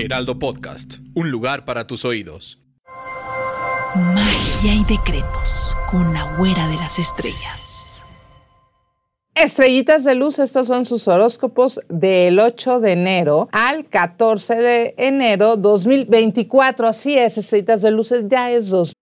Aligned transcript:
Heraldo 0.00 0.38
Podcast, 0.38 0.94
un 1.14 1.30
lugar 1.30 1.66
para 1.66 1.86
tus 1.86 2.06
oídos. 2.06 2.58
Magia 4.14 4.74
y 4.74 4.84
decretos 4.84 5.76
con 5.90 6.14
la 6.14 6.36
güera 6.38 6.68
de 6.68 6.76
las 6.76 6.98
estrellas. 6.98 8.02
Estrellitas 9.34 10.04
de 10.04 10.14
luz, 10.14 10.38
estos 10.38 10.68
son 10.68 10.86
sus 10.86 11.06
horóscopos 11.06 11.80
del 11.88 12.40
8 12.40 12.80
de 12.80 12.92
enero 12.92 13.48
al 13.52 13.88
14 13.90 14.54
de 14.54 14.94
enero 14.96 15.56
2024. 15.56 16.88
Así 16.88 17.18
es, 17.18 17.36
estrellitas 17.36 17.82
de 17.82 17.90
luz, 17.90 18.12
ya 18.30 18.50
es 18.50 18.70
dos. 18.70 18.94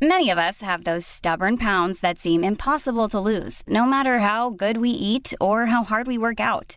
Many 0.00 0.30
of 0.30 0.38
us 0.38 0.60
have 0.62 0.84
those 0.84 1.06
stubborn 1.06 1.56
pounds 1.56 2.00
that 2.00 2.18
seem 2.18 2.44
impossible 2.44 3.08
to 3.08 3.18
lose, 3.18 3.62
no 3.66 3.86
matter 3.86 4.20
how 4.20 4.50
good 4.50 4.76
we 4.76 4.90
eat 4.90 5.34
or 5.40 5.66
how 5.66 5.82
hard 5.82 6.06
we 6.06 6.18
work 6.18 6.38
out. 6.38 6.76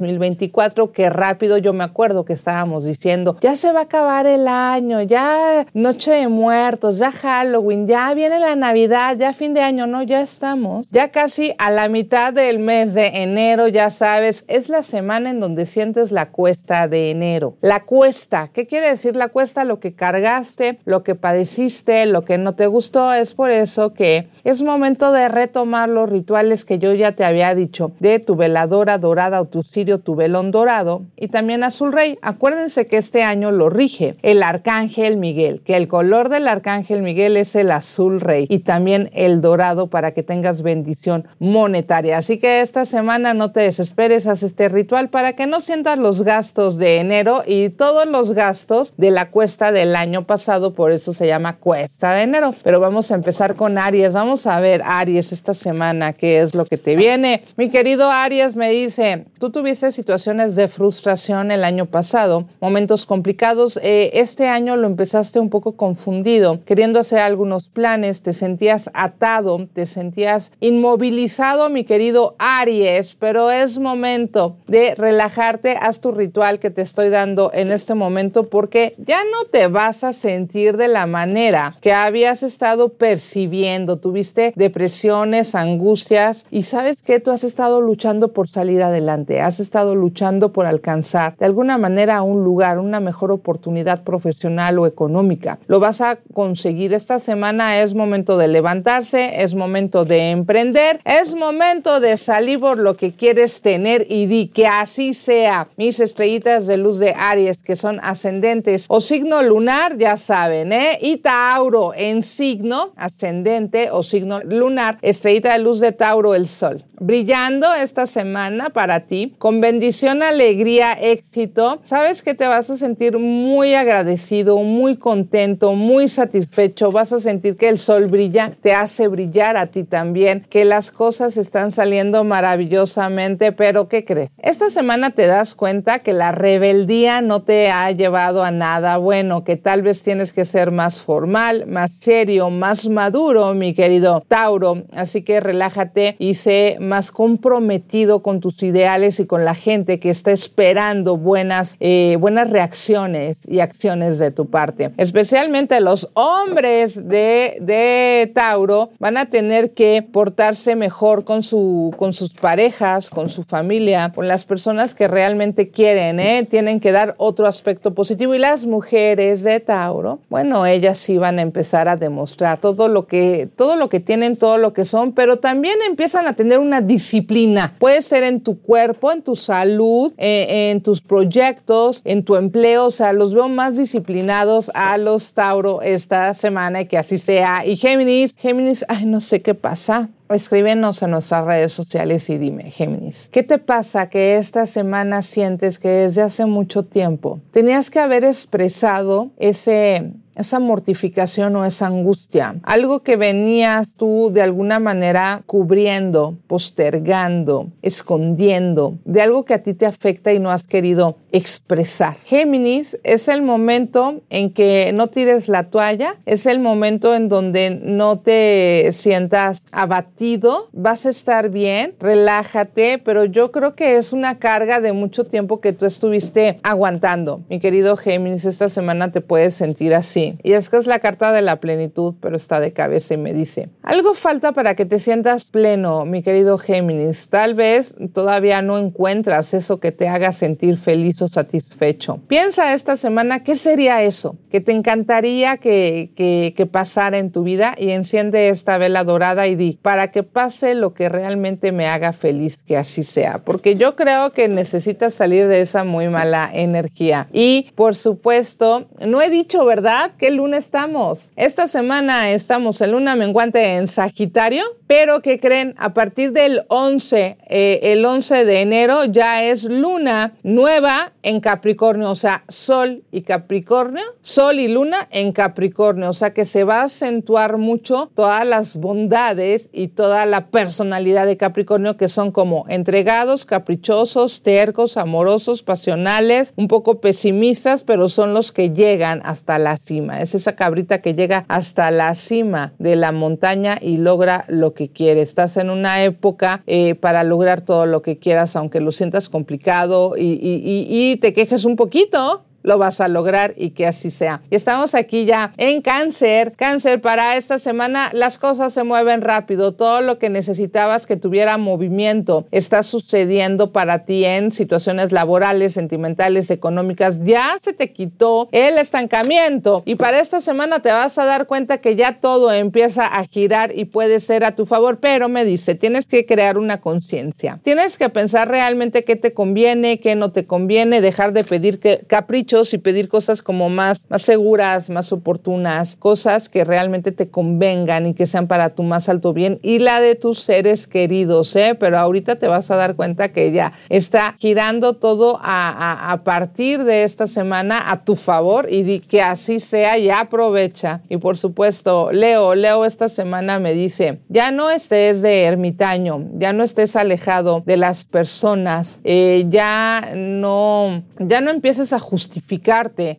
2024, 0.00 0.92
qué 0.92 1.10
rápido 1.10 1.58
yo 1.58 1.72
me 1.72 1.84
acuerdo 1.84 2.24
que 2.24 2.32
estábamos 2.32 2.84
diciendo, 2.84 3.36
ya 3.40 3.54
se 3.54 3.72
va 3.72 3.80
a 3.80 3.82
acabar 3.84 4.26
el 4.26 4.48
año, 4.48 5.02
ya 5.02 5.66
Noche 5.74 6.12
de 6.12 6.28
Muertos, 6.28 6.98
ya 6.98 7.12
Halloween, 7.12 7.86
ya 7.86 8.12
viene 8.14 8.40
la 8.40 8.56
Navidad, 8.56 9.16
ya 9.18 9.32
fin 9.32 9.54
de 9.54 9.60
año, 9.60 9.86
no, 9.86 10.02
ya 10.02 10.22
estamos, 10.22 10.86
ya 10.90 11.08
casi 11.10 11.54
a 11.58 11.70
la 11.70 11.88
mitad 11.88 12.32
del 12.32 12.58
mes 12.58 12.94
de 12.94 13.22
enero, 13.22 13.68
ya 13.68 13.90
sabes, 13.90 14.44
es 14.48 14.68
la 14.68 14.82
semana 14.82 15.30
en 15.30 15.40
donde 15.40 15.66
sientes 15.66 16.12
la 16.12 16.30
cuesta 16.30 16.88
de 16.88 17.10
enero. 17.10 17.54
La 17.60 17.84
cuesta, 17.84 18.50
¿qué 18.52 18.66
quiere 18.66 18.88
decir 18.88 19.16
la 19.16 19.28
cuesta? 19.28 19.64
Lo 19.64 19.80
que 19.80 19.94
cargaste, 19.94 20.78
lo 20.84 21.02
que 21.02 21.14
padeciste, 21.14 22.06
lo 22.06 22.24
que 22.24 22.38
no 22.38 22.54
te 22.54 22.66
gustó, 22.66 23.12
es 23.12 23.34
por 23.34 23.50
eso 23.50 23.92
que 23.92 24.28
es 24.44 24.62
momento 24.62 25.12
de 25.12 25.28
retomar 25.28 25.88
los 25.88 26.08
rituales 26.08 26.64
que 26.64 26.78
yo 26.78 26.94
ya 26.94 27.12
te 27.12 27.24
había 27.24 27.54
dicho, 27.54 27.92
de 28.00 28.18
tu 28.18 28.36
veladora 28.36 28.98
dorada 28.98 29.40
o 29.40 29.44
tu 29.44 29.62
cirio, 29.62 29.89
tu 29.98 30.14
velón 30.14 30.50
dorado 30.50 31.02
y 31.16 31.28
también 31.28 31.64
azul 31.64 31.92
rey. 31.92 32.18
Acuérdense 32.22 32.86
que 32.86 32.96
este 32.96 33.22
año 33.22 33.50
lo 33.50 33.68
rige 33.68 34.16
el 34.22 34.42
arcángel 34.42 35.16
Miguel, 35.16 35.62
que 35.64 35.76
el 35.76 35.88
color 35.88 36.28
del 36.28 36.46
arcángel 36.48 37.02
Miguel 37.02 37.36
es 37.36 37.56
el 37.56 37.70
azul 37.72 38.20
rey 38.20 38.46
y 38.48 38.60
también 38.60 39.10
el 39.12 39.40
dorado 39.40 39.88
para 39.88 40.12
que 40.12 40.22
tengas 40.22 40.62
bendición 40.62 41.26
monetaria. 41.38 42.18
Así 42.18 42.38
que 42.38 42.60
esta 42.60 42.84
semana 42.84 43.34
no 43.34 43.52
te 43.52 43.60
desesperes, 43.60 44.26
haz 44.26 44.42
este 44.42 44.68
ritual 44.68 45.08
para 45.08 45.34
que 45.34 45.46
no 45.46 45.60
sientas 45.60 45.98
los 45.98 46.22
gastos 46.22 46.78
de 46.78 46.98
enero 46.98 47.42
y 47.46 47.70
todos 47.70 48.06
los 48.06 48.32
gastos 48.32 48.94
de 48.96 49.10
la 49.10 49.30
cuesta 49.30 49.72
del 49.72 49.96
año 49.96 50.26
pasado, 50.26 50.74
por 50.74 50.92
eso 50.92 51.12
se 51.14 51.26
llama 51.26 51.56
cuesta 51.56 52.12
de 52.12 52.22
enero. 52.22 52.54
Pero 52.62 52.80
vamos 52.80 53.10
a 53.10 53.14
empezar 53.14 53.56
con 53.56 53.78
Aries. 53.78 54.12
Vamos 54.12 54.46
a 54.46 54.60
ver, 54.60 54.82
Aries, 54.84 55.32
esta 55.32 55.54
semana, 55.54 56.12
qué 56.12 56.40
es 56.40 56.54
lo 56.54 56.64
que 56.64 56.76
te 56.76 56.96
viene. 56.96 57.42
Mi 57.56 57.70
querido 57.70 58.10
Aries 58.10 58.56
me 58.56 58.70
dice, 58.70 59.26
tú 59.40 59.48
tuviste 59.48 59.90
situaciones 59.90 60.54
de 60.54 60.68
frustración 60.68 61.50
el 61.50 61.64
año 61.64 61.86
pasado, 61.86 62.44
momentos 62.60 63.06
complicados. 63.06 63.80
Eh, 63.82 64.10
este 64.12 64.46
año 64.48 64.76
lo 64.76 64.86
empezaste 64.86 65.40
un 65.40 65.48
poco 65.48 65.72
confundido, 65.72 66.62
queriendo 66.66 67.00
hacer 67.00 67.20
algunos 67.20 67.70
planes, 67.70 68.20
te 68.20 68.34
sentías 68.34 68.90
atado, 68.92 69.66
te 69.72 69.86
sentías 69.86 70.52
inmovilizado, 70.60 71.70
mi 71.70 71.84
querido 71.84 72.36
Aries, 72.38 73.14
pero 73.14 73.50
es 73.50 73.78
momento 73.78 74.56
de 74.68 74.94
relajarte, 74.94 75.74
haz 75.80 76.00
tu 76.00 76.12
ritual 76.12 76.58
que 76.58 76.70
te 76.70 76.82
estoy 76.82 77.08
dando 77.08 77.50
en 77.54 77.72
este 77.72 77.94
momento 77.94 78.50
porque 78.50 78.94
ya 78.98 79.22
no 79.24 79.46
te 79.50 79.68
vas 79.68 80.04
a 80.04 80.12
sentir 80.12 80.76
de 80.76 80.88
la 80.88 81.06
manera 81.06 81.78
que 81.80 81.94
habías 81.94 82.42
estado 82.42 82.90
percibiendo. 82.90 83.96
Tuviste 83.96 84.52
depresiones, 84.54 85.54
angustias 85.54 86.44
y 86.50 86.64
sabes 86.64 87.00
que 87.00 87.20
tú 87.20 87.30
has 87.30 87.42
estado 87.42 87.80
luchando 87.80 88.34
por 88.34 88.50
salir 88.50 88.82
adelante, 88.82 89.29
has 89.38 89.60
estado 89.60 89.94
luchando 89.94 90.52
por 90.52 90.66
alcanzar 90.66 91.36
de 91.38 91.46
alguna 91.46 91.78
manera 91.78 92.22
un 92.22 92.42
lugar, 92.42 92.78
una 92.78 93.00
mejor 93.00 93.30
oportunidad 93.30 94.02
profesional 94.02 94.78
o 94.78 94.86
económica. 94.86 95.58
Lo 95.66 95.78
vas 95.78 96.00
a 96.00 96.18
conseguir 96.32 96.94
esta 96.94 97.18
semana, 97.18 97.80
es 97.80 97.94
momento 97.94 98.38
de 98.38 98.48
levantarse, 98.48 99.42
es 99.42 99.54
momento 99.54 100.04
de 100.04 100.30
emprender, 100.30 101.00
es 101.04 101.34
momento 101.34 102.00
de 102.00 102.16
salir 102.16 102.60
por 102.60 102.78
lo 102.78 102.96
que 102.96 103.12
quieres 103.12 103.60
tener 103.60 104.06
y 104.08 104.26
di 104.26 104.48
que 104.48 104.66
así 104.66 105.14
sea. 105.14 105.68
Mis 105.76 106.00
estrellitas 106.00 106.66
de 106.66 106.76
luz 106.76 106.98
de 106.98 107.14
Aries 107.16 107.62
que 107.62 107.76
son 107.76 108.00
ascendentes 108.02 108.86
o 108.88 109.00
signo 109.00 109.42
lunar, 109.42 109.98
ya 109.98 110.16
saben, 110.16 110.72
¿eh? 110.72 110.98
Y 111.00 111.18
Tauro 111.18 111.92
en 111.94 112.22
signo 112.22 112.92
ascendente 112.96 113.90
o 113.90 114.02
signo 114.02 114.40
lunar, 114.42 114.98
estrellita 115.02 115.52
de 115.52 115.58
luz 115.60 115.80
de 115.80 115.92
Tauro, 115.92 116.34
el 116.34 116.48
sol. 116.48 116.84
Brillando 117.02 117.72
esta 117.72 118.04
semana 118.04 118.68
para 118.68 119.00
ti, 119.06 119.34
con 119.38 119.62
bendición, 119.62 120.22
alegría, 120.22 120.92
éxito. 120.92 121.80
Sabes 121.86 122.22
que 122.22 122.34
te 122.34 122.46
vas 122.46 122.68
a 122.68 122.76
sentir 122.76 123.16
muy 123.18 123.72
agradecido, 123.72 124.58
muy 124.58 124.96
contento, 124.96 125.72
muy 125.72 126.08
satisfecho. 126.08 126.92
Vas 126.92 127.14
a 127.14 127.20
sentir 127.20 127.56
que 127.56 127.70
el 127.70 127.78
sol 127.78 128.08
brilla, 128.08 128.52
te 128.60 128.74
hace 128.74 129.08
brillar 129.08 129.56
a 129.56 129.68
ti 129.68 129.84
también, 129.84 130.44
que 130.50 130.66
las 130.66 130.90
cosas 130.90 131.38
están 131.38 131.72
saliendo 131.72 132.22
maravillosamente, 132.22 133.52
pero 133.52 133.88
¿qué 133.88 134.04
crees? 134.04 134.28
Esta 134.36 134.68
semana 134.68 135.12
te 135.12 135.26
das 135.26 135.54
cuenta 135.54 136.00
que 136.00 136.12
la 136.12 136.32
rebeldía 136.32 137.22
no 137.22 137.44
te 137.44 137.70
ha 137.70 137.90
llevado 137.92 138.44
a 138.44 138.50
nada 138.50 138.98
bueno, 138.98 139.42
que 139.42 139.56
tal 139.56 139.80
vez 139.80 140.02
tienes 140.02 140.34
que 140.34 140.44
ser 140.44 140.70
más 140.70 141.00
formal, 141.00 141.64
más 141.66 141.92
serio, 141.92 142.50
más 142.50 142.90
maduro, 142.90 143.54
mi 143.54 143.72
querido 143.72 144.22
Tauro. 144.28 144.82
Así 144.92 145.22
que 145.22 145.40
relájate 145.40 146.16
y 146.18 146.34
sé 146.34 146.76
más 146.90 147.12
comprometido 147.12 148.20
con 148.20 148.40
tus 148.40 148.62
ideales 148.64 149.20
y 149.20 149.26
con 149.26 149.44
la 149.44 149.54
gente 149.54 150.00
que 150.00 150.10
está 150.10 150.32
esperando 150.32 151.16
buenas, 151.16 151.76
eh, 151.78 152.16
buenas 152.18 152.50
reacciones 152.50 153.36
y 153.46 153.60
acciones 153.60 154.18
de 154.18 154.32
tu 154.32 154.50
parte. 154.50 154.90
Especialmente 154.96 155.80
los 155.80 156.10
hombres 156.14 156.96
de, 156.96 157.58
de 157.60 158.32
Tauro 158.34 158.90
van 158.98 159.16
a 159.16 159.26
tener 159.26 159.70
que 159.70 160.02
portarse 160.02 160.74
mejor 160.74 161.24
con, 161.24 161.44
su, 161.44 161.94
con 161.96 162.12
sus 162.12 162.34
parejas, 162.34 163.08
con 163.08 163.30
su 163.30 163.44
familia, 163.44 164.10
con 164.12 164.26
las 164.26 164.42
personas 164.44 164.96
que 164.96 165.06
realmente 165.06 165.70
quieren. 165.70 166.18
¿eh? 166.18 166.44
Tienen 166.50 166.80
que 166.80 166.90
dar 166.90 167.14
otro 167.18 167.46
aspecto 167.46 167.94
positivo. 167.94 168.34
Y 168.34 168.38
las 168.38 168.66
mujeres 168.66 169.44
de 169.44 169.60
Tauro, 169.60 170.18
bueno, 170.28 170.66
ellas 170.66 170.98
sí 170.98 171.18
van 171.18 171.38
a 171.38 171.42
empezar 171.42 171.88
a 171.88 171.96
demostrar 171.96 172.58
todo 172.58 172.88
lo 172.88 173.06
que, 173.06 173.48
todo 173.56 173.76
lo 173.76 173.88
que 173.88 174.00
tienen, 174.00 174.36
todo 174.36 174.58
lo 174.58 174.72
que 174.72 174.84
son, 174.84 175.12
pero 175.12 175.36
también 175.38 175.78
empiezan 175.86 176.26
a 176.26 176.34
tener 176.34 176.58
una 176.58 176.79
disciplina. 176.80 177.74
Puede 177.78 178.02
ser 178.02 178.22
en 178.22 178.40
tu 178.40 178.60
cuerpo, 178.60 179.12
en 179.12 179.22
tu 179.22 179.36
salud, 179.36 180.12
eh, 180.18 180.70
en 180.70 180.80
tus 180.82 181.00
proyectos, 181.00 182.02
en 182.04 182.24
tu 182.24 182.36
empleo. 182.36 182.86
O 182.86 182.90
sea, 182.90 183.12
los 183.12 183.34
veo 183.34 183.48
más 183.48 183.76
disciplinados 183.76 184.70
a 184.74 184.98
los 184.98 185.32
Tauro 185.32 185.82
esta 185.82 186.34
semana 186.34 186.82
y 186.82 186.86
que 186.86 186.98
así 186.98 187.18
sea. 187.18 187.64
Y 187.66 187.76
Géminis, 187.76 188.34
Géminis, 188.36 188.84
ay, 188.88 189.06
no 189.06 189.20
sé 189.20 189.42
qué 189.42 189.54
pasa. 189.54 190.08
Escríbenos 190.28 191.02
en 191.02 191.10
nuestras 191.10 191.44
redes 191.44 191.72
sociales 191.72 192.30
y 192.30 192.38
dime, 192.38 192.70
Géminis, 192.70 193.28
¿qué 193.32 193.42
te 193.42 193.58
pasa 193.58 194.08
que 194.10 194.36
esta 194.36 194.64
semana 194.64 195.22
sientes 195.22 195.80
que 195.80 195.88
desde 195.88 196.22
hace 196.22 196.46
mucho 196.46 196.84
tiempo 196.84 197.40
tenías 197.50 197.90
que 197.90 197.98
haber 197.98 198.22
expresado 198.22 199.30
ese 199.38 200.12
esa 200.40 200.58
mortificación 200.58 201.56
o 201.56 201.64
esa 201.64 201.86
angustia, 201.86 202.56
algo 202.62 203.00
que 203.00 203.16
venías 203.16 203.94
tú 203.94 204.30
de 204.32 204.42
alguna 204.42 204.78
manera 204.78 205.42
cubriendo, 205.46 206.36
postergando, 206.46 207.68
escondiendo, 207.82 208.98
de 209.04 209.22
algo 209.22 209.44
que 209.44 209.54
a 209.54 209.62
ti 209.62 209.74
te 209.74 209.86
afecta 209.86 210.32
y 210.32 210.38
no 210.38 210.50
has 210.50 210.64
querido 210.64 211.16
expresar. 211.32 212.16
Géminis 212.24 212.98
es 213.04 213.28
el 213.28 213.42
momento 213.42 214.20
en 214.30 214.52
que 214.52 214.92
no 214.92 215.08
tires 215.08 215.48
la 215.48 215.64
toalla, 215.64 216.16
es 216.26 216.46
el 216.46 216.58
momento 216.58 217.14
en 217.14 217.28
donde 217.28 217.80
no 217.82 218.18
te 218.18 218.88
sientas 218.92 219.62
abatido, 219.70 220.68
vas 220.72 221.06
a 221.06 221.10
estar 221.10 221.50
bien, 221.50 221.94
relájate, 222.00 222.98
pero 222.98 223.24
yo 223.24 223.52
creo 223.52 223.74
que 223.74 223.96
es 223.96 224.12
una 224.12 224.38
carga 224.38 224.80
de 224.80 224.92
mucho 224.92 225.24
tiempo 225.24 225.60
que 225.60 225.72
tú 225.72 225.86
estuviste 225.86 226.58
aguantando. 226.62 227.42
Mi 227.48 227.60
querido 227.60 227.96
Géminis, 227.96 228.44
esta 228.44 228.68
semana 228.68 229.12
te 229.12 229.20
puedes 229.20 229.54
sentir 229.54 229.94
así. 229.94 230.29
Y 230.42 230.52
es 230.52 230.68
que 230.68 230.76
es 230.76 230.86
la 230.86 230.98
carta 230.98 231.32
de 231.32 231.42
la 231.42 231.56
plenitud, 231.60 232.14
pero 232.20 232.36
está 232.36 232.60
de 232.60 232.72
cabeza 232.72 233.14
y 233.14 233.16
me 233.16 233.32
dice, 233.32 233.68
algo 233.82 234.14
falta 234.14 234.52
para 234.52 234.74
que 234.74 234.86
te 234.86 234.98
sientas 234.98 235.44
pleno, 235.44 236.04
mi 236.04 236.22
querido 236.22 236.58
Géminis. 236.58 237.28
Tal 237.28 237.54
vez 237.54 237.94
todavía 238.14 238.62
no 238.62 238.78
encuentras 238.78 239.54
eso 239.54 239.80
que 239.80 239.92
te 239.92 240.08
haga 240.08 240.32
sentir 240.32 240.78
feliz 240.78 241.20
o 241.22 241.28
satisfecho. 241.28 242.20
Piensa 242.28 242.74
esta 242.74 242.96
semana 242.96 243.42
qué 243.42 243.54
sería 243.54 244.02
eso 244.02 244.36
que 244.50 244.60
te 244.60 244.72
encantaría 244.72 245.56
que, 245.58 246.12
que, 246.16 246.54
que 246.56 246.66
pasara 246.66 247.18
en 247.18 247.30
tu 247.30 247.42
vida 247.42 247.74
y 247.78 247.90
enciende 247.90 248.48
esta 248.48 248.78
vela 248.78 249.04
dorada 249.04 249.46
y 249.46 249.54
di, 249.54 249.78
para 249.80 250.10
que 250.10 250.22
pase 250.22 250.74
lo 250.74 250.92
que 250.92 251.08
realmente 251.08 251.72
me 251.72 251.86
haga 251.86 252.12
feliz, 252.12 252.62
que 252.62 252.76
así 252.76 253.02
sea. 253.02 253.42
Porque 253.44 253.76
yo 253.76 253.96
creo 253.96 254.32
que 254.32 254.48
necesitas 254.48 255.14
salir 255.14 255.46
de 255.48 255.60
esa 255.60 255.84
muy 255.84 256.08
mala 256.08 256.50
energía. 256.52 257.28
Y 257.32 257.70
por 257.76 257.94
supuesto, 257.94 258.88
no 259.06 259.22
he 259.22 259.30
dicho, 259.30 259.64
¿verdad? 259.64 260.12
¿Qué 260.20 260.30
luna 260.30 260.58
estamos? 260.58 261.30
Esta 261.34 261.66
semana 261.66 262.30
estamos 262.30 262.82
en 262.82 262.92
luna 262.92 263.16
menguante 263.16 263.76
en 263.76 263.88
Sagitario, 263.88 264.64
pero 264.86 265.20
que 265.22 265.40
creen, 265.40 265.74
a 265.78 265.94
partir 265.94 266.32
del 266.32 266.64
11, 266.68 267.38
eh, 267.48 267.80
el 267.84 268.04
11 268.04 268.44
de 268.44 268.60
enero 268.60 269.06
ya 269.06 269.42
es 269.42 269.64
luna 269.64 270.34
nueva 270.42 271.12
en 271.22 271.40
Capricornio, 271.40 272.10
o 272.10 272.16
sea, 272.16 272.44
Sol 272.48 273.02
y 273.10 273.22
Capricornio, 273.22 274.02
Sol 274.20 274.58
y 274.58 274.68
Luna 274.68 275.08
en 275.10 275.32
Capricornio, 275.32 276.10
o 276.10 276.12
sea 276.12 276.34
que 276.34 276.44
se 276.44 276.64
va 276.64 276.82
a 276.82 276.84
acentuar 276.84 277.56
mucho 277.56 278.10
todas 278.14 278.46
las 278.46 278.76
bondades 278.76 279.70
y 279.72 279.88
toda 279.88 280.26
la 280.26 280.48
personalidad 280.48 281.24
de 281.24 281.38
Capricornio 281.38 281.96
que 281.96 282.08
son 282.08 282.30
como 282.30 282.66
entregados, 282.68 283.46
caprichosos, 283.46 284.42
tercos, 284.42 284.98
amorosos, 284.98 285.62
pasionales, 285.62 286.52
un 286.56 286.68
poco 286.68 287.00
pesimistas, 287.00 287.82
pero 287.82 288.10
son 288.10 288.34
los 288.34 288.52
que 288.52 288.70
llegan 288.70 289.22
hasta 289.24 289.58
la. 289.58 289.78
Es 290.20 290.34
esa 290.34 290.56
cabrita 290.56 291.00
que 291.00 291.14
llega 291.14 291.44
hasta 291.48 291.90
la 291.90 292.14
cima 292.14 292.72
de 292.78 292.96
la 292.96 293.12
montaña 293.12 293.78
y 293.80 293.96
logra 293.96 294.44
lo 294.48 294.74
que 294.74 294.88
quiere. 294.88 295.22
Estás 295.22 295.56
en 295.56 295.70
una 295.70 296.02
época 296.02 296.62
eh, 296.66 296.94
para 296.94 297.24
lograr 297.24 297.62
todo 297.62 297.86
lo 297.86 298.02
que 298.02 298.18
quieras, 298.18 298.56
aunque 298.56 298.80
lo 298.80 298.92
sientas 298.92 299.28
complicado 299.28 300.14
y, 300.16 300.38
y 300.42 301.16
te 301.16 301.32
quejes 301.32 301.64
un 301.64 301.76
poquito, 301.76 302.44
lo 302.62 302.78
vas 302.78 303.00
a 303.00 303.08
lograr 303.08 303.54
y 303.56 303.70
que 303.70 303.86
así 303.86 304.10
sea. 304.10 304.42
Estamos 304.50 304.94
aquí 304.94 305.24
ya 305.24 305.52
en 305.56 305.82
cáncer. 305.82 306.52
Cáncer, 306.56 307.00
para 307.00 307.36
esta 307.36 307.58
semana 307.58 308.10
las 308.12 308.38
cosas 308.38 308.72
se 308.72 308.84
mueven 308.84 309.22
rápido. 309.22 309.72
Todo 309.72 310.00
lo 310.00 310.18
que 310.18 310.30
necesitabas 310.30 311.06
que 311.06 311.16
tuviera 311.16 311.58
movimiento 311.58 312.46
está 312.50 312.82
sucediendo 312.82 313.72
para 313.72 314.04
ti 314.04 314.24
en 314.24 314.52
situaciones 314.52 315.12
laborales, 315.12 315.72
sentimentales, 315.72 316.50
económicas. 316.50 317.18
Ya 317.24 317.56
se 317.62 317.72
te 317.72 317.92
quitó 317.92 318.48
el 318.52 318.78
estancamiento 318.78 319.82
y 319.84 319.96
para 319.96 320.20
esta 320.20 320.40
semana 320.40 320.80
te 320.80 320.90
vas 320.90 321.18
a 321.18 321.24
dar 321.24 321.46
cuenta 321.46 321.78
que 321.78 321.96
ya 321.96 322.20
todo 322.20 322.52
empieza 322.52 323.06
a 323.06 323.24
girar 323.26 323.72
y 323.76 323.86
puede 323.86 324.20
ser 324.20 324.44
a 324.44 324.54
tu 324.54 324.66
favor. 324.66 324.98
Pero 325.00 325.28
me 325.28 325.44
dice, 325.44 325.74
tienes 325.74 326.06
que 326.06 326.26
crear 326.26 326.58
una 326.58 326.80
conciencia. 326.80 327.58
Tienes 327.64 327.98
que 327.98 328.08
pensar 328.08 328.48
realmente 328.48 329.04
qué 329.04 329.16
te 329.16 329.32
conviene, 329.32 330.00
qué 330.00 330.14
no 330.14 330.32
te 330.32 330.46
conviene, 330.46 331.00
dejar 331.00 331.32
de 331.32 331.44
pedir 331.44 331.80
que 331.80 332.04
y 332.50 332.78
pedir 332.78 333.08
cosas 333.08 333.42
como 333.42 333.68
más, 333.68 334.00
más 334.08 334.22
seguras, 334.22 334.90
más 334.90 335.12
oportunas, 335.12 335.94
cosas 335.94 336.48
que 336.48 336.64
realmente 336.64 337.12
te 337.12 337.28
convengan 337.28 338.08
y 338.08 338.14
que 338.14 338.26
sean 338.26 338.48
para 338.48 338.70
tu 338.70 338.82
más 338.82 339.08
alto 339.08 339.32
bien 339.32 339.60
y 339.62 339.78
la 339.78 340.00
de 340.00 340.16
tus 340.16 340.40
seres 340.40 340.88
queridos, 340.88 341.54
¿eh? 341.54 341.76
Pero 341.78 341.96
ahorita 341.96 342.36
te 342.36 342.48
vas 342.48 342.68
a 342.72 342.76
dar 342.76 342.96
cuenta 342.96 343.28
que 343.28 343.52
ya 343.52 343.74
está 343.88 344.34
girando 344.38 344.94
todo 344.94 345.38
a, 345.40 346.10
a, 346.10 346.24
partir 346.24 346.82
de 346.82 347.04
esta 347.04 347.28
semana 347.28 347.88
a 347.88 348.04
tu 348.04 348.16
favor 348.16 348.66
y 348.68 348.98
que 348.98 349.22
así 349.22 349.60
sea 349.60 349.96
y 349.96 350.10
aprovecha. 350.10 351.02
Y 351.08 351.18
por 351.18 351.38
supuesto, 351.38 352.10
Leo, 352.10 352.56
Leo 352.56 352.84
esta 352.84 353.08
semana 353.08 353.60
me 353.60 353.74
dice, 353.74 354.18
ya 354.28 354.50
no 354.50 354.70
estés 354.70 355.22
de 355.22 355.44
ermitaño, 355.44 356.26
ya 356.34 356.52
no 356.52 356.64
estés 356.64 356.96
alejado 356.96 357.62
de 357.64 357.76
las 357.76 358.04
personas, 358.04 358.98
eh, 359.04 359.46
ya 359.50 360.10
no, 360.16 361.04
ya 361.20 361.40
no 361.40 361.52
empieces 361.52 361.92
a 361.92 362.00
justificar 362.00 362.39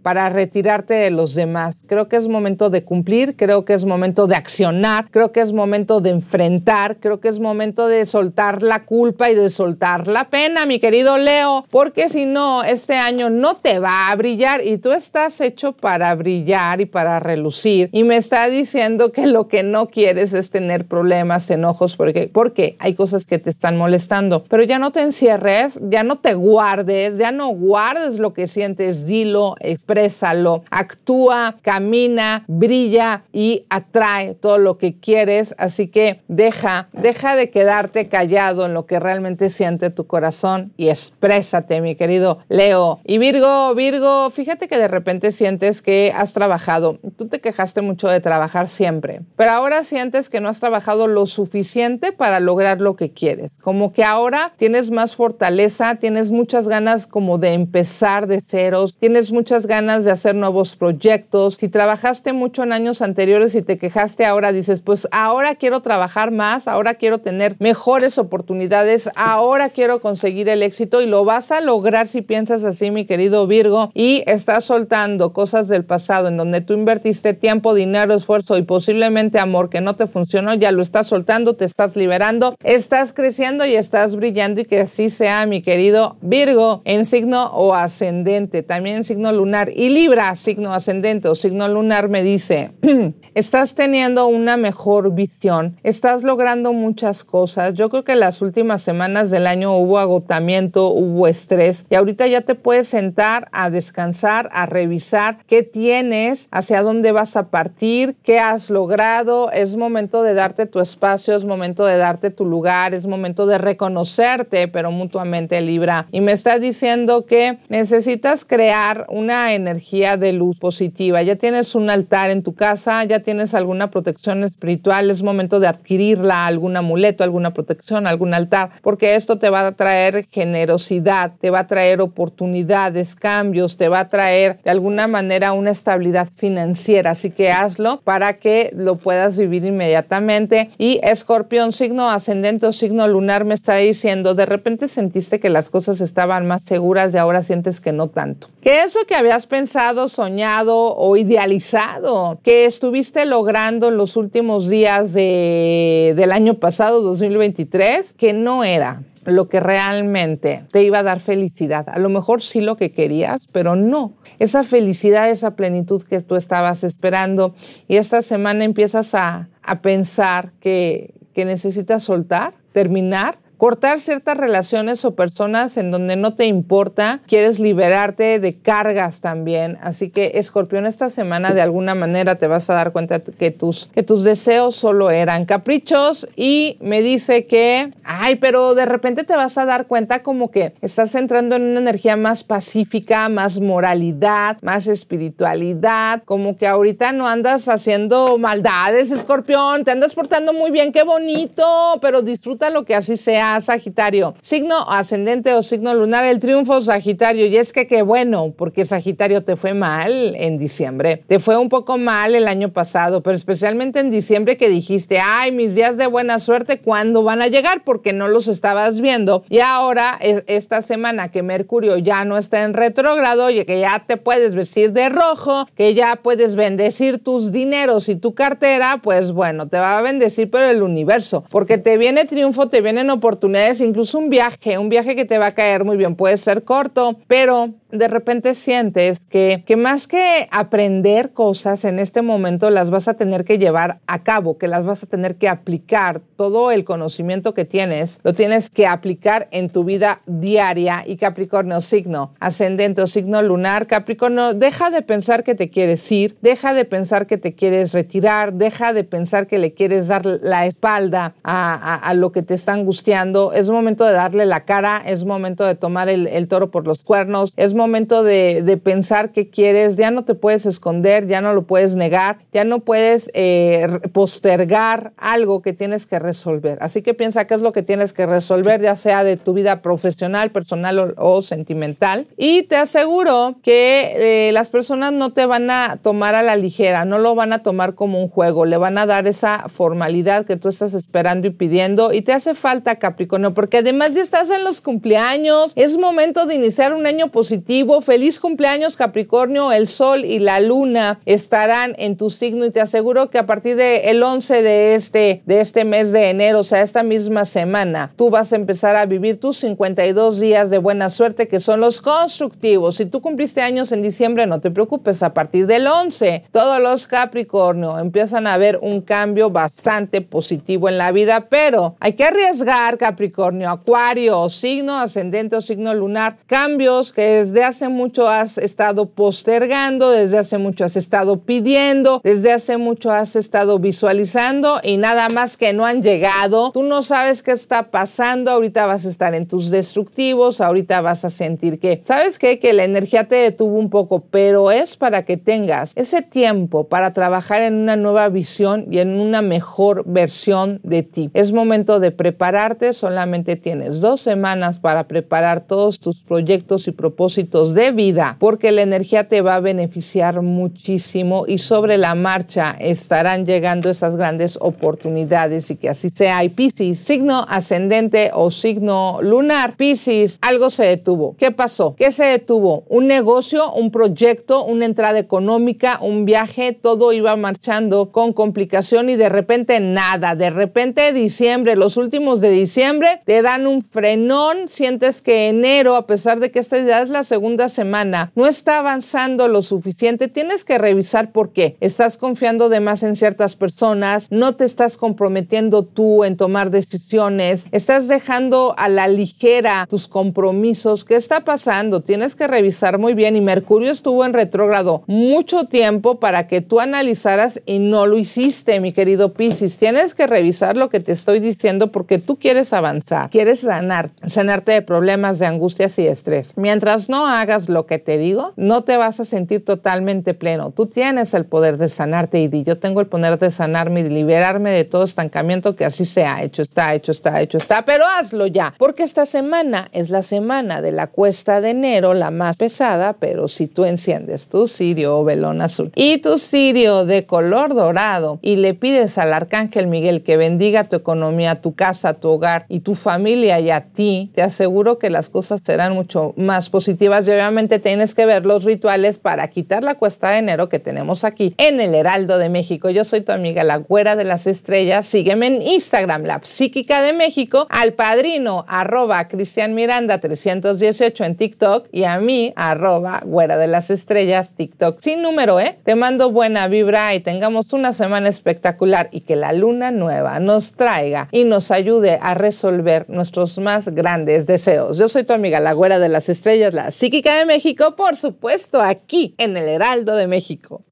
para 0.01 0.29
retirarte 0.29 0.94
de 0.94 1.12
los 1.12 1.35
demás. 1.35 1.77
Creo 1.88 2.07
que 2.07 2.18
es 2.18 2.27
momento 2.27 2.69
de 2.69 2.83
cumplir, 2.83 3.35
creo 3.35 3.65
que 3.65 3.73
es 3.73 3.85
momento 3.85 4.27
de 4.27 4.35
accionar, 4.35 5.09
creo 5.12 5.31
que 5.31 5.41
es 5.41 5.53
momento 5.53 6.01
de 6.01 6.12
enfrentar, 6.12 6.97
creo 7.00 7.19
que 7.19 7.29
es 7.29 7.39
momento 7.39 7.88
de 7.88 8.06
soltar 8.06 8.62
la 8.62 8.85
culpa 8.85 9.29
y 9.29 9.35
de 9.35 9.50
soltar 9.50 10.07
la 10.07 10.29
pena, 10.29 10.65
mi 10.65 10.79
querido 10.79 11.18
Leo, 11.18 11.65
porque 11.69 12.09
si 12.09 12.25
no, 12.25 12.63
este 12.63 12.95
año 12.95 13.29
no 13.29 13.57
te 13.57 13.79
va 13.79 14.09
a 14.09 14.15
brillar 14.15 14.65
y 14.65 14.77
tú 14.77 14.91
estás 14.91 15.41
hecho 15.41 15.73
para 15.73 16.13
brillar 16.15 16.81
y 16.81 16.85
para 16.85 17.19
relucir. 17.19 17.89
Y 17.91 18.03
me 18.03 18.18
está 18.18 18.50
diciendo 18.50 19.12
que 19.12 19.27
lo 19.27 19.47
que 19.47 19.63
no 19.63 19.88
quieres 19.88 20.33
es 20.33 20.50
tener 20.50 20.85
problemas, 20.85 21.50
enojos, 21.50 21.95
porque, 21.95 22.29
porque 22.31 22.75
hay 22.79 22.95
cosas 22.95 23.25
que 23.25 23.39
te 23.39 23.50
están 23.50 23.77
molestando. 23.77 24.44
Pero 24.50 24.63
ya 24.63 24.79
no 24.79 24.91
te 24.91 25.01
encierres, 25.01 25.79
ya 25.89 26.03
no 26.03 26.19
te 26.19 26.33
guardes, 26.33 27.18
ya 27.18 27.31
no 27.31 27.50
guardes 27.50 28.19
lo 28.19 28.33
que 28.33 28.47
sientes 28.47 29.06
dilo, 29.11 29.55
exprésalo, 29.59 30.63
actúa, 30.71 31.57
camina, 31.61 32.45
brilla 32.47 33.23
y 33.33 33.65
atrae 33.69 34.35
todo 34.35 34.57
lo 34.57 34.77
que 34.77 34.99
quieres. 34.99 35.53
Así 35.57 35.89
que 35.89 36.21
deja, 36.29 36.87
deja 36.93 37.35
de 37.35 37.49
quedarte 37.49 38.07
callado 38.07 38.65
en 38.65 38.73
lo 38.73 38.85
que 38.85 39.01
realmente 39.01 39.49
siente 39.49 39.89
tu 39.89 40.07
corazón 40.07 40.71
y 40.77 40.87
exprésate, 40.87 41.81
mi 41.81 41.95
querido 41.95 42.39
Leo. 42.47 43.01
Y 43.03 43.17
Virgo, 43.17 43.75
Virgo, 43.75 44.29
fíjate 44.29 44.69
que 44.69 44.77
de 44.77 44.87
repente 44.87 45.33
sientes 45.33 45.81
que 45.81 46.13
has 46.15 46.33
trabajado. 46.33 46.97
Tú 47.17 47.27
te 47.27 47.41
quejaste 47.41 47.81
mucho 47.81 48.07
de 48.07 48.21
trabajar 48.21 48.69
siempre, 48.69 49.21
pero 49.35 49.51
ahora 49.51 49.83
sientes 49.83 50.29
que 50.29 50.39
no 50.39 50.47
has 50.47 50.61
trabajado 50.61 51.07
lo 51.07 51.27
suficiente 51.27 52.13
para 52.13 52.39
lograr 52.39 52.79
lo 52.79 52.95
que 52.95 53.11
quieres. 53.11 53.51
Como 53.61 53.91
que 53.91 54.05
ahora 54.05 54.53
tienes 54.57 54.89
más 54.89 55.17
fortaleza, 55.17 55.95
tienes 55.95 56.31
muchas 56.31 56.69
ganas 56.69 57.07
como 57.07 57.37
de 57.37 57.53
empezar 57.53 58.27
de 58.27 58.39
ceros, 58.39 58.95
tienes 59.01 59.31
muchas 59.31 59.65
ganas 59.65 60.06
de 60.06 60.12
hacer 60.12 60.36
nuevos 60.36 60.75
proyectos, 60.75 61.56
si 61.56 61.69
trabajaste 61.69 62.33
mucho 62.33 62.61
en 62.61 62.71
años 62.71 63.02
anteriores 63.02 63.56
y 63.56 63.64
te 63.64 63.80
quejaste 63.80 64.25
ahora, 64.25 64.52
dices, 64.52 64.80
pues 64.80 65.07
ahora 65.11 65.56
quiero 65.56 65.80
trabajar 65.80 66.30
más, 66.30 66.68
ahora 66.68 66.94
quiero 66.94 67.18
tener 67.18 67.56
mejores 67.57 68.19
oportunidades, 68.19 69.09
ahora 69.16 69.69
quiero 69.69 70.02
conseguir 70.02 70.49
el 70.49 70.61
éxito 70.61 71.02
y 71.02 71.07
lo 71.07 71.25
vas 71.25 71.52
a 71.52 71.61
lograr 71.61 72.07
si 72.07 72.21
piensas 72.21 72.64
así, 72.64 72.92
mi 72.92 73.07
querido 73.07 73.47
Virgo, 73.47 73.90
y 73.95 74.23
estás 74.28 74.66
soltando 74.66 75.33
cosas 75.33 75.68
del 75.68 75.83
pasado 75.83 76.28
en 76.28 76.37
donde 76.37 76.61
tú 76.61 76.73
invertiste 76.73 77.33
tiempo, 77.33 77.73
dinero, 77.73 78.14
esfuerzo 78.14 78.56
y 78.56 78.61
posiblemente 78.61 79.40
amor 79.40 79.71
que 79.71 79.81
no 79.81 79.95
te 79.95 80.06
funcionó, 80.06 80.54
ya 80.54 80.71
lo 80.71 80.83
estás 80.83 81.07
soltando, 81.07 81.56
te 81.56 81.66
estás 81.66 81.95
liberando, 81.95 82.56
estás 82.64 83.14
creciendo 83.14 83.66
y 83.66 83.73
estás 83.73 84.16
brillando 84.16 84.61
y 84.61 84.66
que 84.66 84.81
así 84.81 85.09
sea, 85.09 85.47
mi 85.47 85.64
querido 85.64 86.18
Virgo, 86.21 86.83
en 86.85 87.07
signo 87.07 87.47
o 87.56 87.73
ascendente. 87.73 88.61
También 88.61 88.91
signo 89.04 89.31
lunar 89.31 89.71
y 89.76 89.90
Libra, 89.90 90.36
signo 90.36 90.74
ascendente 90.74 91.28
o 91.28 91.36
signo 91.36 91.68
lunar, 91.68 92.10
me 92.10 92.24
dice, 92.24 92.71
estás 93.33 93.76
teniendo 93.76 94.28
una 94.28 94.57
mejor 94.57 95.14
visión, 95.14 95.78
estás 95.83 96.24
logrando 96.24 96.74
muchas 96.74 97.24
cosas. 97.24 97.74
Yo 97.74 97.90
creo 97.90 98.04
que 98.04 98.16
las 98.16 98.42
últimas 98.42 98.83
semanas 98.83 99.31
del 99.31 99.48
año 99.48 99.76
hubo 99.78 100.00
agotamiento, 100.00 100.90
hubo 100.90 101.28
estrés 101.28 101.86
y 101.90 101.95
ahorita 101.95 102.28
ya 102.28 102.42
te 102.42 102.56
puedes 102.56 102.90
sentar 102.90 103.48
a 103.52 103.69
descansar, 103.69 104.50
a 104.52 104.66
revisar 104.66 105.40
qué 105.48 105.64
tienes, 105.64 106.48
hacia 106.52 106.81
dónde 106.81 107.12
vas 107.12 107.36
a 107.38 107.50
partir, 107.50 108.16
qué 108.24 108.40
has 108.40 108.69
logrado. 108.69 109.52
Es 109.52 109.76
momento 109.76 110.24
de 110.24 110.33
darte 110.33 110.66
tu 110.66 110.80
espacio, 110.80 111.36
es 111.36 111.45
momento 111.45 111.86
de 111.86 111.98
darte 111.98 112.31
tu 112.31 112.45
lugar, 112.45 112.94
es 112.94 113.07
momento 113.07 113.45
de 113.45 113.57
reconocerte, 113.57 114.68
pero 114.68 114.92
mutuamente 114.92 115.62
Libra. 115.62 116.07
Y 116.12 116.21
me 116.21 116.31
está 116.31 116.60
diciendo 116.60 117.26
que 117.26 117.60
necesitas 117.69 118.45
crear 118.45 118.81
una 119.09 119.54
energía 119.54 120.18
de 120.18 120.33
luz 120.33 120.57
positiva. 120.57 121.21
Ya 121.21 121.35
tienes 121.35 121.76
un 121.76 121.90
altar 121.90 122.31
en 122.31 122.44
tu 122.44 122.56
casa, 122.56 123.04
ya 123.04 123.19
tienes 123.19 123.54
alguna 123.54 123.92
protección 123.92 124.44
espiritual, 124.44 125.11
es 125.11 125.21
momento 125.21 125.59
de 125.59 125.68
adquirirla, 125.68 126.47
algún 126.47 126.76
amuleto, 126.76 127.23
alguna 127.23 127.54
protección, 127.54 128.07
algún 128.07 128.33
altar, 128.33 128.71
porque 128.81 129.16
esto 129.16 129.38
te 129.38 129.50
va 129.50 129.68
a 129.68 129.71
traer 129.73 130.26
generosidad, 130.31 131.33
te 131.40 131.50
va 131.50 131.59
a 131.59 131.68
traer 131.68 132.02
oportunidades, 132.02 133.16
cambios, 133.16 133.78
te 133.78 133.88
va 133.88 134.00
a 134.00 134.09
traer 134.09 134.59
de 134.64 134.71
alguna 134.71 135.07
manera 135.07 135.54
una 135.54 135.71
estabilidad 135.71 136.30
financiera. 136.35 137.11
Así 137.11 137.30
que 137.31 137.52
hazlo 137.52 138.02
para 138.04 138.33
que 138.38 138.71
lo 138.76 138.95
puedas 138.95 139.38
vivir 139.38 139.64
inmediatamente. 139.66 140.71
Y 140.78 141.00
escorpión, 141.04 141.71
signo 141.71 142.09
ascendente 142.09 142.66
o 142.66 142.73
signo 142.73 143.07
lunar, 143.07 143.45
me 143.45 143.54
está 143.54 143.76
diciendo, 143.76 144.33
de 144.33 144.45
repente 144.45 144.88
sentiste 144.88 145.40
que 145.40 145.50
las 145.50 145.69
cosas 145.69 146.02
estaban 146.02 146.47
más 146.47 146.64
seguras 146.64 147.14
y 147.14 147.18
ahora 147.18 147.42
sientes 147.42 147.80
que 147.80 147.92
no 147.92 148.07
tanto. 148.07 148.47
Eso 148.71 148.99
que 149.06 149.16
habías 149.16 149.47
pensado, 149.47 150.07
soñado 150.07 150.95
o 150.95 151.18
idealizado, 151.18 152.40
que 152.42 152.63
estuviste 152.63 153.25
logrando 153.25 153.90
en 153.90 153.97
los 153.97 154.16
últimos 154.16 154.69
días 154.69 155.11
de, 155.11 156.13
del 156.16 156.31
año 156.31 156.54
pasado, 156.54 157.01
2023, 157.01 158.13
que 158.13 158.31
no 158.31 158.63
era 158.63 159.04
lo 159.25 159.49
que 159.49 159.59
realmente 159.59 160.63
te 160.71 160.83
iba 160.83 160.99
a 160.99 161.04
dar 161.04 161.19
felicidad. 161.19 161.90
A 161.90 161.99
lo 161.99 162.07
mejor 162.07 162.44
sí 162.44 162.61
lo 162.61 162.78
que 162.78 162.94
querías, 162.94 163.45
pero 163.51 163.75
no. 163.75 164.13
Esa 164.40 164.63
felicidad, 164.63 165.30
esa 165.30 165.57
plenitud 165.57 166.04
que 166.04 166.21
tú 166.21 166.37
estabas 166.37 166.85
esperando 166.85 167.56
y 167.90 167.97
esta 167.97 168.21
semana 168.21 168.63
empiezas 168.63 169.13
a, 169.16 169.49
a 169.63 169.81
pensar 169.81 170.54
que, 170.61 171.13
que 171.33 171.44
necesitas 171.44 172.06
soltar, 172.06 172.54
terminar 172.71 173.37
cortar 173.61 173.99
ciertas 173.99 174.37
relaciones 174.37 175.06
o 175.06 175.13
personas 175.13 175.77
en 175.77 175.91
donde 175.91 176.15
no 176.15 176.33
te 176.33 176.47
importa, 176.47 177.19
quieres 177.27 177.59
liberarte 177.59 178.39
de 178.39 178.57
cargas 178.57 179.21
también. 179.21 179.77
Así 179.83 180.09
que 180.09 180.31
escorpión 180.33 180.87
esta 180.87 181.11
semana 181.11 181.53
de 181.53 181.61
alguna 181.61 181.94
manera 181.94 182.37
te 182.39 182.47
vas 182.47 182.71
a 182.71 182.73
dar 182.73 182.91
cuenta 182.91 183.19
que 183.19 183.51
tus, 183.51 183.85
que 183.94 184.01
tus 184.01 184.23
deseos 184.23 184.75
solo 184.75 185.11
eran 185.11 185.45
caprichos 185.45 186.27
y 186.35 186.80
me 186.81 187.03
dice 187.03 187.45
que, 187.45 187.94
ay, 188.03 188.37
pero 188.37 188.73
de 188.73 188.87
repente 188.87 189.25
te 189.25 189.35
vas 189.35 189.59
a 189.59 189.65
dar 189.65 189.85
cuenta 189.85 190.23
como 190.23 190.49
que 190.49 190.73
estás 190.81 191.13
entrando 191.13 191.56
en 191.56 191.61
una 191.61 191.81
energía 191.81 192.18
más 192.18 192.44
pacífica, 192.44 193.30
más 193.30 193.59
moralidad, 193.59 194.57
más 194.63 194.87
espiritualidad, 194.87 196.23
como 196.25 196.57
que 196.57 196.65
ahorita 196.65 197.11
no 197.11 197.27
andas 197.27 197.68
haciendo 197.68 198.39
maldades, 198.39 199.11
escorpión, 199.11 199.85
te 199.85 199.91
andas 199.91 200.15
portando 200.15 200.51
muy 200.51 200.71
bien, 200.71 200.91
qué 200.91 201.03
bonito, 201.03 201.99
pero 202.01 202.23
disfruta 202.23 202.71
lo 202.71 202.85
que 202.85 202.95
así 202.95 203.18
sea 203.18 203.50
Sagitario. 203.59 204.35
Signo 204.41 204.77
ascendente 204.87 205.53
o 205.53 205.63
signo 205.63 205.93
lunar, 205.93 206.23
el 206.25 206.39
triunfo 206.39 206.81
Sagitario. 206.81 207.47
Y 207.47 207.57
es 207.57 207.73
que 207.73 207.87
qué 207.87 208.01
bueno, 208.01 208.53
porque 208.57 208.85
Sagitario 208.85 209.43
te 209.43 209.57
fue 209.57 209.73
mal 209.73 210.35
en 210.35 210.57
diciembre. 210.57 211.23
Te 211.27 211.39
fue 211.39 211.57
un 211.57 211.67
poco 211.69 211.97
mal 211.97 212.35
el 212.35 212.47
año 212.47 212.69
pasado, 212.69 213.21
pero 213.21 213.35
especialmente 213.35 213.99
en 213.99 214.11
diciembre 214.11 214.57
que 214.57 214.69
dijiste, 214.69 215.19
ay, 215.19 215.51
mis 215.51 215.75
días 215.75 215.97
de 215.97 216.07
buena 216.07 216.39
suerte, 216.39 216.79
¿cuándo 216.79 217.23
van 217.23 217.41
a 217.41 217.47
llegar? 217.47 217.83
Porque 217.83 218.13
no 218.13 218.27
los 218.27 218.47
estabas 218.47 219.01
viendo. 219.01 219.43
Y 219.49 219.59
ahora, 219.59 220.17
esta 220.21 220.81
semana 220.81 221.29
que 221.29 221.43
Mercurio 221.43 221.97
ya 221.97 222.23
no 222.23 222.37
está 222.37 222.61
en 222.63 222.73
retrógrado 222.73 223.49
y 223.49 223.65
que 223.65 223.79
ya 223.79 224.05
te 224.07 224.17
puedes 224.17 224.55
vestir 224.55 224.93
de 224.93 225.09
rojo, 225.09 225.67
que 225.75 225.93
ya 225.93 226.17
puedes 226.17 226.55
bendecir 226.55 227.23
tus 227.23 227.51
dineros 227.51 228.09
y 228.09 228.15
tu 228.15 228.33
cartera, 228.33 228.99
pues 229.03 229.31
bueno, 229.31 229.67
te 229.67 229.77
va 229.77 229.97
a 229.97 230.01
bendecir 230.01 230.49
por 230.49 230.61
el 230.61 230.83
universo, 230.83 231.43
porque 231.49 231.77
te 231.77 231.97
viene 231.97 232.25
triunfo, 232.25 232.69
te 232.69 232.81
vienen 232.81 233.09
oportunidades 233.09 233.41
oportunidades, 233.42 233.81
incluso 233.81 234.19
un 234.19 234.30
viaje, 234.30 234.78
un 234.78 234.90
viaje 234.90 235.16
que 235.16 235.26
te 235.26 235.40
va 235.40 235.48
a 235.48 235.56
caer 235.56 235.83
muy 235.83 235.98
bien, 235.98 236.16
puede 236.16 236.38
ser 236.38 236.64
corto, 236.64 237.18
pero 237.28 237.71
de 237.92 238.07
repente 238.07 238.56
sientes 238.56 239.19
que, 239.19 239.64
que 239.66 239.76
más 239.76 240.07
que 240.07 240.48
aprender 240.52 241.31
cosas 241.31 241.86
en 241.86 242.00
este 242.00 242.21
momento 242.21 242.69
las 242.69 242.90
vas 242.90 243.07
a 243.07 243.14
tener 243.14 243.45
que 243.45 243.57
llevar 243.57 244.00
a 244.07 244.24
cabo, 244.24 244.57
que 244.57 244.68
las 244.68 244.86
vas 244.86 245.04
a 245.04 245.07
tener 245.07 245.36
que 245.36 245.50
aplicar. 245.50 246.21
Todo 246.38 246.71
el 246.71 246.86
conocimiento 246.86 247.54
que 247.54 247.66
tienes 247.66 248.19
lo 248.24 248.33
tienes 248.33 248.69
que 248.69 248.88
aplicar 248.88 249.48
en 249.52 249.69
tu 249.69 249.83
vida 249.83 250.21
diaria 250.26 251.04
y 251.06 251.18
Capricornio 251.18 251.81
signo, 251.81 252.33
ascendente 252.40 253.02
o 253.02 253.07
signo 253.07 253.42
lunar, 253.42 253.88
Capricornio, 253.88 254.54
deja 254.54 254.90
de 254.90 255.02
pensar 255.02 255.44
que 255.44 255.56
te 255.56 255.69
quieres 255.69 256.12
ir, 256.12 256.38
deja 256.42 256.74
de 256.74 256.86
pensar 256.86 257.28
que 257.28 257.38
te 257.38 257.54
quieres 257.54 257.92
retirar, 257.92 258.54
deja 258.54 258.94
de 258.94 259.04
pensar 259.04 259.48
que 259.48 259.60
le 259.60 259.74
quieres 259.74 260.07
dar 260.07 260.26
la 260.26 260.66
espalda 260.66 261.36
a, 261.44 261.95
a, 261.95 262.14
lo 262.14 262.31
que 262.31 262.42
te 262.42 262.54
está 262.54 262.74
angustiando. 262.74 263.54
Es 263.54 263.69
momento 263.69 264.06
de 264.06 264.14
darle 264.14 264.45
la 264.45 264.66
cara, 264.66 265.02
es 265.06 265.26
momento 265.26 265.66
de 265.66 265.76
tomar 265.76 266.10
el, 266.10 266.48
toro 266.48 266.71
por 266.71 266.88
los 266.88 267.04
cuernos, 267.04 267.54
es 267.57 267.74
momento 267.74 267.81
de, 267.88 268.81
pensar 268.83 269.31
que 269.31 269.50
quieres, 269.50 269.95
ya 269.95 270.11
no 270.11 270.23
te 270.23 270.35
puedes 270.35 270.66
esconder, 270.66 271.28
ya 271.28 271.42
no 271.42 271.54
lo 271.54 271.64
puedes 271.64 271.95
negar, 271.95 272.38
ya 272.54 272.64
no 272.64 272.80
puedes 272.80 273.30
eh, 273.33 273.88
postergar 274.14 275.14
algo 275.18 275.61
que 275.61 275.73
tienes 275.73 276.06
que 276.06 276.19
resolver. 276.19 276.78
Así 276.81 277.02
que 277.02 277.14
piensa 277.14 277.45
qué 277.45 277.56
es 277.56 277.61
lo 277.61 277.71
que 277.71 277.83
tienes 277.83 278.14
que 278.14 278.26
resolver, 278.26 278.81
ya 278.81 278.95
sea 278.97 279.23
de 279.23 279.38
tu 279.38 279.54
vida 279.54 279.81
profesional, 279.81 280.52
personal 280.52 281.16
o, 281.18 281.42
sentimental. 281.42 282.28
Y 282.38 282.64
te 282.64 282.76
aseguro 282.76 283.56
que 283.64 284.47
eh, 284.50 284.52
las 284.52 284.69
personas 284.69 285.14
no 285.14 285.33
te 285.33 285.45
van 285.45 285.69
a 285.69 285.97
tomar 286.02 286.35
a 286.35 286.44
la 286.44 286.56
ligera, 286.56 287.06
no 287.06 287.18
lo 287.18 287.35
van 287.35 287.54
a 287.54 287.64
tomar 287.64 287.95
como 287.95 288.21
un 288.21 288.30
juego, 288.30 288.66
le 288.66 288.78
van 288.78 288.97
a 288.97 289.06
dar 289.06 289.28
esa 289.28 289.69
formalidad 289.69 290.45
que 290.45 290.57
tú 290.57 290.69
estás 290.69 290.94
esperando 290.94 291.47
y 291.47 291.52
pidiendo. 291.52 292.14
Y 292.14 292.21
te 292.21 292.33
hace 292.33 292.56
falta, 292.56 292.95
Capricornio, 292.97 293.54
porque 293.54 293.78
además 293.78 294.14
ya 294.14 294.21
estás 294.21 294.50
en 294.50 294.64
los 294.64 294.81
cumpleaños, 294.81 295.71
es 295.76 295.97
momento 295.97 296.45
de 296.45 296.56
iniciar 296.56 296.94
un 296.94 297.06
año 297.06 297.31
positivo 297.31 297.70
Feliz 298.01 298.40
cumpleaños 298.40 298.97
Capricornio, 298.97 299.71
el 299.71 299.87
sol 299.87 300.25
y 300.25 300.40
la 300.40 300.59
luna 300.59 301.21
estarán 301.25 301.95
en 301.97 302.18
tu 302.18 302.30
signo 302.30 302.66
y 302.66 302.71
te 302.71 302.81
aseguro 302.81 303.30
que 303.30 303.37
a 303.37 303.45
partir 303.45 303.78
del 303.78 304.01
el 304.04 304.21
11 304.21 304.61
de 304.61 304.95
este, 304.95 305.42
de 305.45 305.61
este 305.61 305.85
mes 305.85 306.11
de 306.11 306.30
enero, 306.30 306.59
o 306.59 306.63
sea, 306.66 306.81
esta 306.81 307.01
misma 307.01 307.45
semana, 307.45 308.11
tú 308.18 308.30
vas 308.30 308.51
a 308.51 308.57
empezar 308.57 308.97
a 308.97 309.06
vivir 309.06 309.40
tus 309.40 309.57
52 309.59 310.42
días 310.42 310.69
de 310.69 310.80
buena 310.80 311.09
suerte 311.09 311.47
que 311.47 311.61
son 311.61 311.80
los 311.80 312.01
constructivos. 312.01 312.97
Si 312.97 313.06
tú 313.06 313.21
cumpliste 313.21 313.61
años 313.61 313.94
en 313.94 314.01
diciembre, 314.01 314.47
no 314.47 314.59
te 314.59 314.69
preocupes, 314.69 315.23
a 315.23 315.33
partir 315.33 315.66
del 315.66 315.87
11, 315.87 316.44
todos 316.51 316.81
los 316.81 317.07
Capricornio 317.07 317.99
empiezan 317.99 318.47
a 318.47 318.57
ver 318.57 318.80
un 318.81 318.99
cambio 318.99 319.49
bastante 319.49 320.19
positivo 320.19 320.90
en 320.90 320.97
la 320.97 321.13
vida, 321.13 321.47
pero 321.49 321.95
hay 322.01 322.13
que 322.13 322.25
arriesgar 322.25 322.97
Capricornio, 322.97 323.69
Acuario, 323.69 324.49
signo 324.49 324.99
ascendente 324.99 325.56
o 325.56 325.61
signo 325.61 325.94
lunar, 325.94 326.35
cambios 326.47 327.13
que 327.13 327.45
desde 327.45 327.60
hace 327.63 327.89
mucho 327.89 328.27
has 328.27 328.57
estado 328.57 329.07
postergando, 329.07 330.11
desde 330.11 330.37
hace 330.37 330.57
mucho 330.57 330.85
has 330.85 330.95
estado 330.95 331.39
pidiendo, 331.39 332.21
desde 332.23 332.51
hace 332.51 332.77
mucho 332.77 333.11
has 333.11 333.35
estado 333.35 333.80
visualizando 333.80 334.80
y 334.83 334.97
nada 334.97 335.30
más 335.30 335.57
que 335.57 335.73
no 335.73 335.85
han 335.85 336.01
llegado. 336.01 336.71
Tú 336.71 336.83
no 336.83 337.03
sabes 337.03 337.44
qué 337.44 337.51
está 337.51 337.91
pasando, 337.91 338.51
ahorita 338.51 338.85
vas 338.85 339.06
a 339.06 339.09
estar 339.09 339.33
en 339.33 339.47
tus 339.47 339.69
destructivos, 339.69 340.61
ahorita 340.61 341.01
vas 341.01 341.25
a 341.25 341.30
sentir 341.30 341.80
que, 341.80 342.01
¿sabes 342.06 342.39
qué? 342.39 342.59
Que 342.59 342.73
la 342.73 342.83
energía 342.83 343.27
te 343.27 343.35
detuvo 343.35 343.77
un 343.77 343.89
poco, 343.89 344.23
pero 344.31 344.71
es 344.71 344.95
para 344.95 345.23
que 345.23 345.37
tengas 345.37 345.94
ese 345.95 346.21
tiempo 346.21 346.87
para 346.87 347.13
trabajar 347.13 347.61
en 347.61 347.75
una 347.75 347.95
nueva 347.95 348.30
visión 348.30 348.85
y 348.89 348.99
en 348.99 349.19
una 349.19 349.41
mejor 349.41 350.03
versión 350.06 350.80
de 350.83 351.03
ti. 351.03 351.30
Es 351.33 351.51
momento 351.51 351.99
de 351.99 352.11
prepararte, 352.11 352.94
solamente 352.94 353.56
tienes 353.56 353.99
dos 353.99 354.21
semanas 354.21 354.80
para 354.80 355.07
preparar 355.07 355.68
todos 355.68 355.99
tus 355.99 356.21
proyectos 356.21 356.87
y 356.87 356.91
propósitos 356.91 357.50
de 357.51 357.91
vida, 357.91 358.37
porque 358.39 358.71
la 358.71 358.81
energía 358.81 359.27
te 359.27 359.41
va 359.41 359.55
a 359.55 359.59
beneficiar 359.59 360.41
muchísimo 360.41 361.43
y 361.47 361.57
sobre 361.57 361.97
la 361.97 362.15
marcha 362.15 362.77
estarán 362.79 363.45
llegando 363.45 363.89
esas 363.89 364.15
grandes 364.15 364.57
oportunidades 364.61 365.69
y 365.69 365.75
que 365.75 365.89
así 365.89 366.09
sea. 366.09 366.43
Y 366.45 366.49
Piscis, 366.49 367.01
signo 367.01 367.45
ascendente 367.49 368.31
o 368.33 368.51
signo 368.51 369.19
lunar, 369.21 369.75
Piscis, 369.75 370.39
algo 370.41 370.69
se 370.69 370.85
detuvo. 370.85 371.35
¿Qué 371.37 371.51
pasó? 371.51 371.95
¿Qué 371.97 372.13
se 372.13 372.23
detuvo? 372.23 372.85
Un 372.87 373.07
negocio, 373.07 373.73
un 373.73 373.91
proyecto, 373.91 374.63
una 374.63 374.85
entrada 374.85 375.19
económica, 375.19 375.99
un 376.01 376.23
viaje, 376.23 376.71
todo 376.71 377.11
iba 377.11 377.35
marchando 377.35 378.11
con 378.11 378.31
complicación 378.31 379.09
y 379.09 379.17
de 379.17 379.27
repente 379.27 379.81
nada. 379.81 380.35
De 380.35 380.51
repente 380.51 381.11
diciembre, 381.11 381.75
los 381.75 381.97
últimos 381.97 382.39
de 382.39 382.49
diciembre, 382.51 383.21
te 383.25 383.41
dan 383.41 383.67
un 383.67 383.83
frenón, 383.83 384.69
sientes 384.69 385.21
que 385.21 385.49
enero, 385.49 385.95
a 385.95 386.07
pesar 386.07 386.39
de 386.39 386.49
que 386.49 386.59
esta 386.59 386.79
ya 386.79 387.01
es 387.01 387.09
la 387.09 387.25
segunda 387.25 387.41
semana 387.69 388.31
no 388.36 388.45
está 388.45 388.78
avanzando 388.78 389.48
lo 389.48 389.62
suficiente, 389.62 390.28
tienes 390.28 390.64
que 390.64 390.78
revisar 390.78 391.31
por 391.31 391.54
qué. 391.54 391.76
Estás 391.80 392.18
confiando 392.18 392.69
de 392.69 392.80
más 392.80 393.04
en 393.04 393.16
ciertas 393.16 393.56
personas, 393.56 394.28
no 394.30 394.56
te 394.56 394.66
estás 394.66 394.98
comprometiendo 394.98 395.83
tú 395.83 396.24
en 396.24 396.38
tomar 396.38 396.69
decisiones, 396.69 397.66
estás 397.71 398.07
dejando 398.07 398.76
a 398.78 398.90
la 398.90 399.07
ligera 399.07 399.88
tus 399.90 400.07
compromisos. 400.07 401.04
¿Qué 401.04 401.16
está 401.16 401.42
pasando? 401.42 402.02
Tienes 402.02 402.36
que 402.36 402.48
revisar 402.48 402.98
muy 402.98 403.14
bien 403.14 403.36
y 403.36 403.42
Mercurio 403.42 403.92
estuvo 403.92 404.24
en 404.24 404.33
retrógrado 404.33 405.04
mucho 405.07 405.66
tiempo 405.66 406.19
para 406.19 406.48
que 406.48 406.62
tú 406.62 406.80
analizaras 406.80 407.62
y 407.66 407.80
no 407.80 408.06
lo 408.06 408.18
hiciste, 408.18 408.80
mi 408.80 408.94
querido 408.94 409.33
Piscis. 409.33 409.78
Tienes 409.78 410.14
que 410.14 410.28
revisar 410.28 410.78
lo 410.78 410.90
que 410.90 411.00
te 411.00 411.12
estoy 411.12 411.40
diciendo 411.40 411.92
porque 411.92 412.19
tú 412.19 412.38
quieres 412.38 412.74
avanzar, 412.74 413.30
quieres 413.30 413.62
sanar, 413.62 414.12
sanarte 414.28 414.74
de 414.74 414.81
problemas, 414.81 415.40
de 415.40 415.48
angustias 415.48 415.98
y 416.00 416.07
estrés. 416.07 416.52
Mientras 416.56 417.10
no 417.10 417.20
no 417.21 417.28
hagas 417.28 417.69
lo 417.69 417.85
que 417.85 417.99
te 417.99 418.18
digo, 418.18 418.54
no 418.56 418.83
te 418.83 418.97
vas 418.97 419.19
a 419.19 419.25
sentir 419.25 419.63
totalmente 419.63 420.33
pleno. 420.33 420.71
Tú 420.71 420.87
tienes 420.87 421.35
el 421.35 421.45
poder 421.45 421.78
de 421.78 421.87
sanarte 421.87 422.40
y 422.40 422.63
yo 422.63 422.80
tengo 422.80 422.99
el 422.99 423.06
poder 423.06 423.37
de 423.37 423.51
sanarme 423.51 423.99
y 423.99 424.09
liberarme 424.09 424.71
de 424.71 424.85
todo 424.85 425.04
estancamiento 425.04 425.75
que 425.75 425.85
así 425.85 426.04
se 426.06 426.25
ha 426.25 426.42
hecho, 426.42 426.63
está 426.63 426.95
hecho, 426.95 427.11
está 427.11 427.40
hecho, 427.40 427.59
está, 427.59 427.83
pero 427.83 428.06
hazlo 428.06 428.47
ya, 428.47 428.73
porque 428.80 429.04
esta 429.04 429.28
semana 429.28 429.90
es 429.92 430.09
la 430.09 430.23
semana 430.23 430.81
de 430.81 430.92
la 430.92 431.07
cuesta 431.07 431.61
de 431.61 431.69
enero, 431.69 432.16
la 432.16 432.31
más 432.31 432.57
pesada, 432.57 433.13
pero 433.19 433.47
si 433.47 433.68
tú 433.68 433.85
enciendes 433.85 434.49
tu 434.49 434.68
cirio 434.68 435.19
o 435.19 435.23
velón 435.23 435.61
azul 435.61 435.92
y 435.94 436.18
tu 436.18 436.40
cirio 436.40 437.06
de 437.06 437.28
color 437.28 437.75
dorado 437.75 438.40
y 438.42 438.56
le 438.56 438.73
pides 438.73 439.19
al 439.19 439.31
arcángel 439.31 439.85
Miguel 439.85 440.23
que 440.23 440.37
bendiga 440.37 440.85
tu 440.85 440.95
economía, 440.95 441.61
tu 441.61 441.75
casa, 441.75 442.16
tu 442.16 442.30
hogar 442.30 442.66
y 442.68 442.80
tu 442.80 442.95
familia 442.95 443.59
y 443.59 443.69
a 443.69 443.81
ti, 443.94 444.31
te 444.33 444.42
aseguro 444.42 444.97
que 444.97 445.11
las 445.11 445.30
cosas 445.30 445.61
serán 445.63 445.94
mucho 445.94 446.33
más 446.35 446.71
positivas 446.71 447.10
y 447.11 447.31
obviamente 447.31 447.80
tienes 447.80 448.15
que 448.15 448.25
ver 448.25 448.45
los 448.45 448.63
rituales 448.63 449.19
para 449.19 449.49
quitar 449.49 449.83
la 449.83 449.95
cuesta 449.95 450.30
de 450.30 450.37
enero 450.37 450.69
que 450.69 450.80
tenemos 450.80 451.25
aquí 451.25 451.53
en 451.57 451.81
el 451.81 451.94
Heraldo 451.94 452.37
de 452.37 452.47
México. 452.47 452.89
Yo 452.89 453.03
soy 453.03 453.19
tu 453.19 453.33
amiga 453.33 453.65
la 453.65 453.75
güera 453.77 454.15
de 454.15 454.23
las 454.23 454.47
estrellas. 454.47 455.07
Sígueme 455.07 455.47
en 455.47 455.61
Instagram, 455.61 456.23
la 456.23 456.39
psíquica 456.41 457.01
de 457.01 457.11
México, 457.11 457.68
al 457.69 457.94
padrino 457.94 458.63
arroba 458.65 459.27
Cristian 459.27 459.75
Miranda 459.75 460.19
318 460.19 461.25
en 461.25 461.35
TikTok 461.35 461.87
y 461.91 462.06
a 462.06 462.18
mí 462.19 462.53
arroba 462.56 463.21
güera 463.25 463.57
de 463.57 463.68
las 463.68 463.89
estrellas 463.89 464.51
TikTok 464.56 465.01
sin 465.01 465.21
número, 465.21 465.59
¿eh? 465.59 465.80
Te 465.83 465.95
mando 465.95 466.31
buena 466.31 466.69
vibra 466.69 467.13
y 467.13 467.19
tengamos 467.19 467.73
una 467.73 467.91
semana 467.91 468.30
espectacular 468.30 469.09
y 469.11 469.21
que 469.21 469.35
la 469.35 469.51
luna 469.51 469.91
nueva 469.91 470.39
nos 470.39 470.71
traiga 470.71 471.27
y 471.33 471.44
nos 471.44 471.71
ayude 471.71 472.19
a 472.21 472.35
resolver 472.35 473.09
nuestros 473.09 473.57
más 473.57 473.89
grandes 473.89 474.45
deseos. 474.45 474.97
Yo 474.97 475.09
soy 475.09 475.25
tu 475.25 475.33
amiga 475.33 475.59
la 475.59 475.73
güera 475.73 475.99
de 475.99 476.07
las 476.07 476.30
estrellas, 476.30 476.73
la 476.73 476.89
psíquica 477.01 477.35
de 477.35 477.45
México, 477.45 477.95
por 477.95 478.15
supuesto, 478.15 478.79
aquí 478.79 479.33
en 479.39 479.57
el 479.57 479.67
Heraldo 479.67 480.15
de 480.15 480.27
México. 480.27 480.85